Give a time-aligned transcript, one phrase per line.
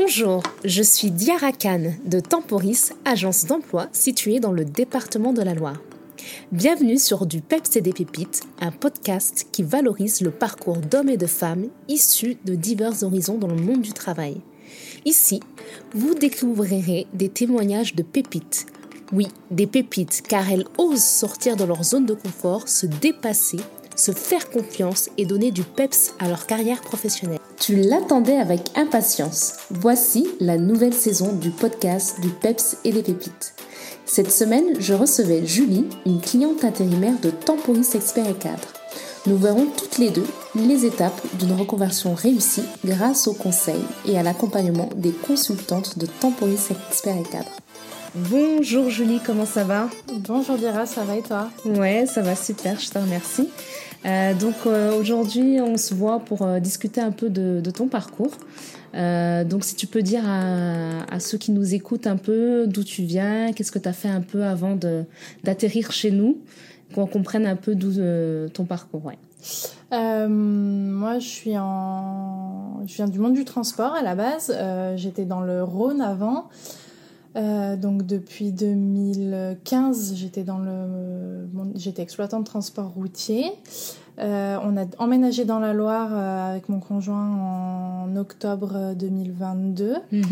[0.00, 5.54] Bonjour, je suis Diara Khan de Temporis, agence d'emploi située dans le département de la
[5.54, 5.82] Loire.
[6.52, 11.16] Bienvenue sur Du Peps et des Pépites, un podcast qui valorise le parcours d'hommes et
[11.16, 14.40] de femmes issus de divers horizons dans le monde du travail.
[15.04, 15.40] Ici,
[15.94, 18.66] vous découvrirez des témoignages de pépites.
[19.12, 23.58] Oui, des pépites, car elles osent sortir de leur zone de confort, se dépasser,
[23.98, 27.40] se faire confiance et donner du peps à leur carrière professionnelle.
[27.58, 29.54] Tu l'attendais avec impatience.
[29.70, 33.54] Voici la nouvelle saison du podcast du peps et des pépites.
[34.06, 38.68] Cette semaine, je recevais Julie, une cliente intérimaire de Temporis Expert et Cadre.
[39.26, 44.22] Nous verrons toutes les deux les étapes d'une reconversion réussie grâce au conseil et à
[44.22, 47.50] l'accompagnement des consultantes de Temporis Expert et Cadre.
[48.14, 49.90] Bonjour Julie, comment ça va?
[50.10, 51.50] Bonjour Dira, ça va et toi?
[51.66, 53.50] Ouais, ça va super, je te remercie.
[54.06, 57.88] Euh, donc euh, aujourd'hui, on se voit pour euh, discuter un peu de, de ton
[57.88, 58.32] parcours.
[58.94, 63.02] donc si tu peux dire à, à, ceux qui nous écoutent un peu d'où tu
[63.02, 64.78] viens, qu'est-ce que tu as fait un peu avant
[65.44, 66.38] d'atterrir chez nous,
[66.94, 67.92] qu'on comprenne un peu d'où
[68.52, 69.04] ton parcours.
[69.04, 69.18] Ouais.
[69.90, 74.56] moi, je suis en, je viens du monde du transport à la base.
[74.96, 76.48] J'étais dans le Rhône avant.
[77.36, 83.52] Euh, donc depuis 2015, j'étais dans le, j'étais exploitant de transport routier.
[84.18, 89.94] Euh, on a emménagé dans la Loire euh, avec mon conjoint en octobre 2022.
[90.10, 90.22] Mhm.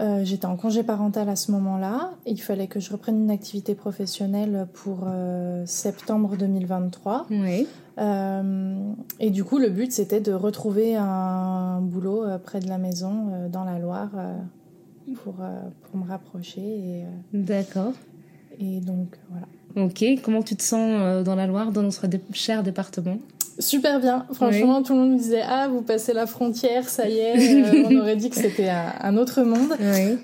[0.00, 2.12] Euh, j'étais en congé parental à ce moment-là.
[2.24, 5.08] Il fallait que je reprenne une activité professionnelle pour
[5.64, 7.26] septembre 2023.
[7.30, 7.66] Oui.
[9.18, 13.64] et du coup, le but, c'était de retrouver un boulot près de la maison, dans
[13.64, 14.10] la Loire,
[15.08, 16.60] pour, euh, pour me rapprocher.
[16.60, 17.92] Et, euh, D'accord.
[18.60, 19.46] Et donc, voilà.
[19.76, 23.18] Ok, comment tu te sens euh, dans la Loire, dans notre cher département
[23.60, 24.24] Super bien.
[24.32, 27.86] Franchement, tout le monde me disait ah vous passez la frontière, ça y est.
[27.90, 29.76] on aurait dit que c'était un, autre monde.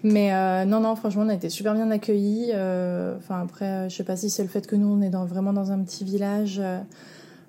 [0.05, 0.31] Mais
[0.67, 2.53] non non, franchement, on a été super bien accueillis.
[2.53, 5.53] Enfin après, je sais pas si c'est le fait que nous on est dans, vraiment
[5.53, 6.61] dans un petit village.
[6.63, 6.79] Euh,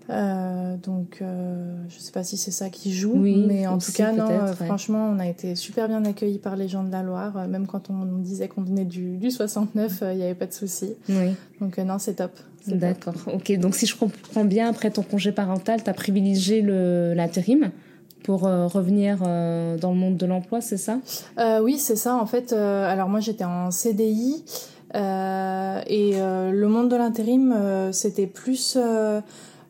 [0.08, 4.30] donc, euh, je sais pas si c'est ça qui joue, mais en tout cas, non,
[4.30, 7.38] euh, franchement, on a été super bien accueillis par les gens de la Loire.
[7.38, 10.54] Euh, même quand on disait qu'on venait du, du 69, il n'y avait pas de
[10.54, 10.94] souci.
[11.10, 11.36] Oui.
[11.60, 12.32] Donc, non, c'est top.
[12.68, 13.16] D'accord.
[13.34, 13.52] Ok.
[13.58, 17.72] Donc, si je comprends bien, après ton congé parental, tu as privilégié l'intérim
[18.24, 21.00] pour revenir dans le monde de l'emploi, c'est ça?
[21.62, 22.16] Oui, c'est ça.
[22.16, 24.44] En fait, alors moi, j'étais en CDI.
[24.96, 28.78] et le monde de l'intérim, c'était plus
[29.16, 29.22] euh,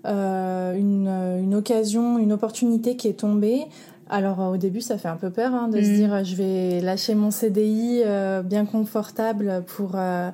[0.05, 1.07] une,
[1.41, 3.65] une, occasion, une opportunité qui est tombée.
[4.09, 5.95] Alors au début, ça fait un peu peur hein, de se mm.
[5.95, 10.29] dire je vais lâcher mon CDI euh, bien confortable pour euh,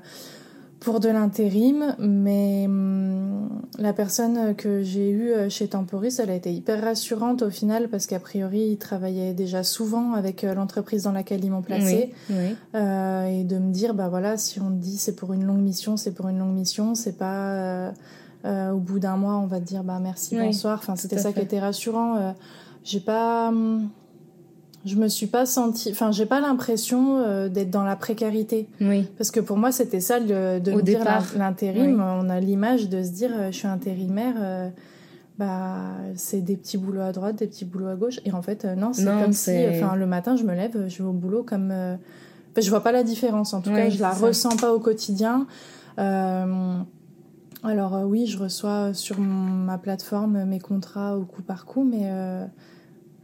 [0.82, 6.52] pour de l'intérim, mais hum, la personne que j'ai eue chez Temporis, elle a été
[6.52, 11.46] hyper rassurante au final parce qu'a priori, il travaillait déjà souvent avec l'entreprise dans laquelle
[11.46, 12.12] ils m'ont placé.
[12.34, 16.12] et de me dire, bah voilà, si on dit c'est pour une longue mission, c'est
[16.12, 17.92] pour une longue mission, c'est pas euh,
[18.46, 20.80] au bout d'un mois, on va te dire bah merci, bonsoir.
[20.80, 22.18] Enfin, c'était ça qui était rassurant.
[22.18, 22.32] Euh,
[22.84, 23.90] j'ai pas, hum,
[24.86, 28.68] je me suis pas sentie, enfin, j'ai pas l'impression euh, d'être dans la précarité.
[28.80, 29.08] Oui.
[29.18, 31.04] Parce que pour moi, c'était ça de, me dire
[31.38, 32.02] l'intérim.
[32.02, 34.72] On a l'image de se dire, je suis intérimaire.
[35.38, 38.20] bah, c'est des petits boulots à droite, des petits boulots à gauche.
[38.26, 41.10] Et en fait, non, c'est comme si, enfin, le matin, je me lève, je vais
[41.10, 41.74] au boulot comme.
[42.58, 43.54] je vois pas la différence.
[43.54, 45.46] En tout cas, je la ressens pas au quotidien.
[46.00, 46.78] Euh,
[47.64, 52.04] alors euh, oui, je reçois sur ma plateforme mes contrats au coup par coup, mais
[52.04, 52.46] euh,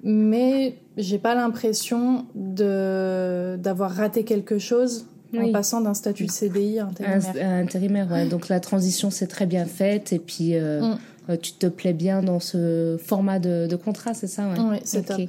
[0.03, 6.79] mais j'ai pas l'impression de d'avoir raté quelque chose en passant d'un statut de CDI
[6.79, 7.59] à intérimaire.
[7.59, 8.27] Intérimaire, ouais.
[8.27, 10.97] Donc la transition s'est très bien faite et puis euh, mm.
[11.31, 14.59] euh, tu te plais bien dans ce format de, de contrat, c'est ça ouais?
[14.59, 15.19] Oui, c'est top.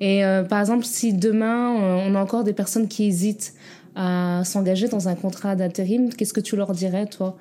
[0.00, 1.72] Et par exemple, si demain
[2.06, 3.52] on a encore des personnes qui hésitent
[3.94, 7.36] à s'engager dans un contrat d'intérim, qu'est-ce que tu leur dirais, toi?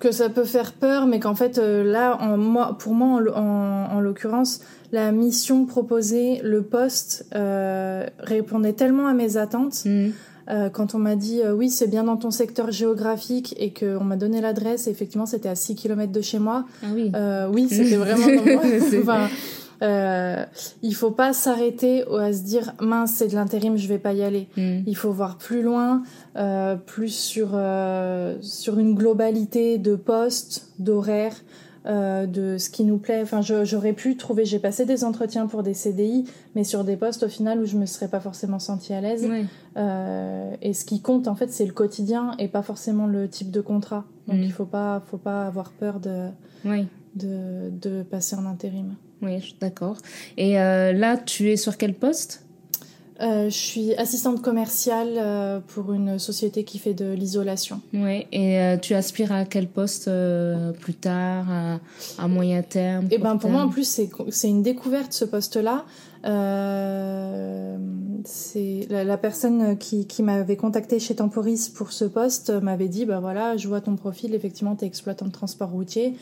[0.00, 4.00] Que ça peut faire peur, mais qu'en fait euh, là, en, moi, pour moi, en,
[4.00, 4.60] l'occurrence,
[4.92, 9.84] la mission proposée, le poste euh, répondait tellement à mes attentes.
[9.84, 10.10] Mm.
[10.50, 14.16] Euh, quand on m'a dit oui, c'est bien dans ton secteur géographique et qu'on m'a
[14.16, 16.64] donné l'adresse, effectivement, c'était à 6 km de chez moi.
[16.82, 17.12] Ah oui.
[17.52, 18.62] oui, c'était vraiment dans moi.
[19.00, 19.28] enfin,
[19.82, 20.44] euh,
[20.82, 24.22] il faut pas s'arrêter à se dire mince c'est de l'intérim je vais pas y
[24.22, 24.48] aller.
[24.56, 24.82] Mm.
[24.86, 26.02] il faut voir plus loin
[26.36, 31.36] euh, plus sur euh, sur une globalité de postes d'horaires
[31.84, 33.22] euh, de ce qui nous plaît.
[33.22, 37.24] Enfin j'aurais pu trouver j'ai passé des entretiens pour des CDI mais sur des postes
[37.24, 39.28] au final où je me serais pas forcément sentie à l'aise.
[39.76, 43.50] Euh, et ce qui compte en fait c'est le quotidien et pas forcément le type
[43.50, 44.04] de contrat.
[44.28, 44.42] Donc mm.
[44.42, 46.28] il faut pas faut pas avoir peur de,
[47.16, 49.96] de de passer en intérim Oui, d'accord.
[50.36, 52.44] Et là, tu es sur quel poste?
[53.20, 57.80] Je suis assistante commerciale pour une société qui fait de l'isolation.
[57.94, 60.10] Oui, et tu aspires à quel poste
[60.80, 61.46] plus tard,
[62.18, 65.84] à, moyen terme Et eh ben pour moi en plus c'est une découverte ce poste-là.
[66.24, 67.76] Euh,
[68.24, 73.04] c'est la, la, personne qui, qui m'avait contacté chez Temporis pour ce poste m'avait dit
[73.04, 76.14] bah voilà je vois ton profil effectivement tu es exploitant de transport routier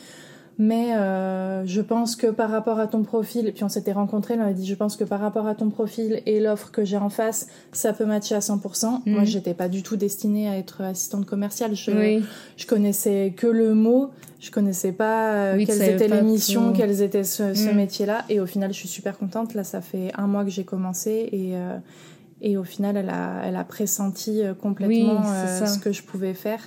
[0.63, 4.35] mais euh, je pense que par rapport à ton profil, et puis on s'était rencontrés,
[4.37, 6.97] on a dit, je pense que par rapport à ton profil et l'offre que j'ai
[6.97, 9.01] en face, ça peut matcher à 100%.
[9.07, 9.25] Moi, mhm.
[9.25, 11.75] j'étais pas du tout destinée à être assistante commerciale.
[11.75, 12.21] Je,
[12.57, 17.23] je connaissais que le mot, je connaissais pas euh, quelles étaient les missions, quels étaient
[17.23, 17.77] ce, ce mhm.
[17.77, 18.25] métier-là.
[18.29, 19.55] Et au final, je suis super contente.
[19.55, 21.79] Là, ça fait un mois que j'ai commencé et euh,
[22.43, 26.61] et au final, elle a, elle a pressenti euh, complètement ce que je pouvais faire.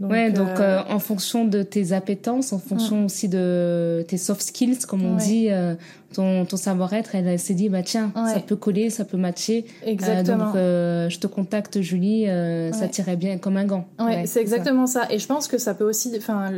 [0.00, 4.16] Donc, ouais, donc euh, euh, en fonction de tes appétences, en fonction aussi de tes
[4.16, 5.76] soft skills, comme on dit, euh,
[6.12, 9.66] ton, ton savoir-être, elle, s'est dit, bah tiens, ça peut coller, ça peut matcher.
[9.86, 10.46] Exactement.
[10.46, 12.26] donc je te contacte, Julie,
[12.72, 13.86] ça tirait bien comme un gant.
[14.00, 15.06] Ouais, c'est exactement ça.
[15.10, 16.50] Et je pense que ça peut aussi, enfin,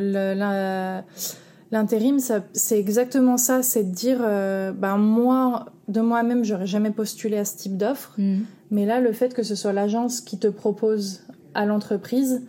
[1.71, 2.19] l'intérim,
[2.53, 4.21] c'est exactement ça, c'est de dire,
[4.79, 8.39] bah moi, de moi-même, j'aurais jamais postulé à ce type d'offre, mm.
[8.71, 11.21] mais là, le fait que ce soit l'agence qui te propose
[11.55, 12.43] à l'entreprise,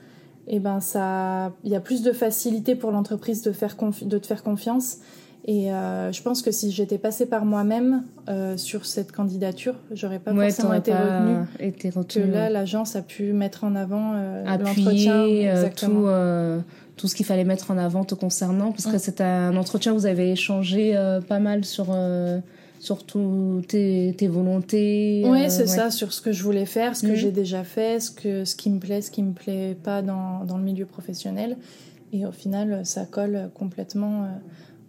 [0.49, 4.17] et eh ben ça, il y a plus de facilité pour l'entreprise de faire de
[4.17, 4.99] te faire confiance.
[5.43, 10.19] Et euh, je pense que si j'étais passée par moi-même euh, sur cette candidature, j'aurais
[10.19, 11.45] pas forcément été retenue.
[11.59, 16.07] Été Que là, l'agence a pu mettre en avant euh, l'entretien, euh, tout,
[16.97, 19.95] tout ce qu'il fallait mettre en avant te concernant, parce que c'est un entretien où
[19.95, 20.95] vous avez échangé
[21.27, 21.95] pas mal sur
[22.79, 25.23] surtout tes, tes volontés.
[25.25, 27.15] Oui, euh, c'est ça, sur ce que je voulais faire, ce que mhm.
[27.15, 30.45] j'ai déjà fait, ce, que, ce qui me plaît, ce qui me plaît pas dans,
[30.45, 31.57] dans le milieu professionnel.
[32.13, 34.27] Et au final, ça colle complètement euh,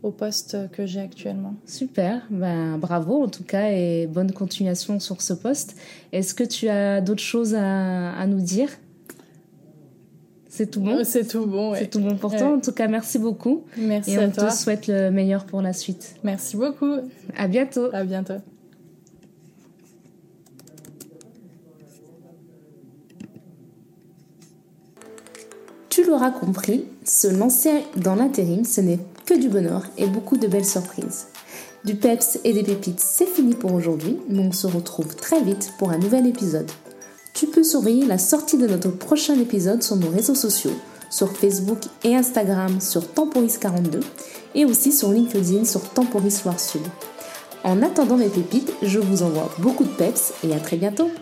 [0.02, 1.55] au poste que j'ai actuellement.
[1.67, 5.76] Super, ben, bravo en tout cas et bonne continuation sur ce poste.
[6.12, 8.69] Est-ce que tu as d'autres choses à, à nous dire?
[10.59, 12.49] C'est tout bon C'est tout bon, C'est tout bon pour toi.
[12.49, 13.63] En tout cas, merci beaucoup.
[13.77, 16.17] Merci Et on te souhaite le meilleur pour la suite.
[16.25, 16.97] Merci beaucoup.
[17.37, 17.89] À bientôt.
[17.93, 18.35] À bientôt.
[25.91, 30.49] Tu l'auras compris, se lancer dans l'intérim, ce n'est que du bonheur et beaucoup de
[30.49, 31.29] belles surprises.
[31.85, 35.73] Du peps et des pépites, c'est fini pour aujourd'hui, mais on se retrouve très vite
[35.79, 36.69] pour un nouvel épisode.
[37.38, 40.73] Tu peux surveiller la sortie de notre prochain épisode sur nos réseaux sociaux,
[41.08, 44.00] sur Facebook et Instagram sur Temporis42
[44.56, 46.82] et aussi sur LinkedIn sur Temporis Loire Sud.
[47.62, 51.12] En attendant mes pépites, je vous envoie beaucoup de peps et à très bientôt